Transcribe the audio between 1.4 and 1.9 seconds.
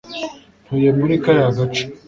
gace